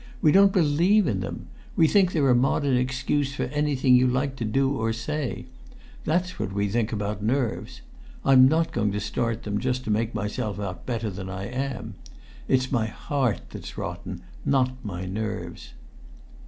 We 0.19 0.31
don't 0.31 0.51
believe 0.51 1.05
in 1.05 1.19
them. 1.19 1.45
We 1.75 1.87
think 1.87 2.11
they're 2.11 2.31
a 2.31 2.35
modern 2.35 2.75
excuse 2.75 3.35
for 3.35 3.43
anything 3.43 3.93
you 3.95 4.07
like 4.07 4.35
to 4.37 4.45
do 4.45 4.71
or 4.75 4.91
say; 4.93 5.45
that's 6.05 6.39
what 6.39 6.51
we 6.53 6.69
think 6.69 6.91
about 6.91 7.21
nerves. 7.21 7.81
I'm 8.25 8.47
not 8.47 8.71
going 8.71 8.91
to 8.93 8.99
start 8.99 9.43
them 9.43 9.59
just 9.59 9.83
to 9.83 9.91
make 9.91 10.15
myself 10.15 10.59
out 10.59 10.87
better 10.87 11.11
than 11.11 11.29
I 11.29 11.43
am. 11.45 11.93
It's 12.47 12.71
my 12.71 12.87
heart 12.87 13.41
that's 13.51 13.77
rotten, 13.77 14.23
not 14.43 14.71
my 14.83 15.05
nerves." 15.05 15.73